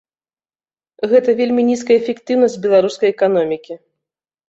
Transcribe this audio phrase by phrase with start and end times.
[1.11, 3.83] Гэта вельмі нізкая эфектыўнасць беларускай эканомікі.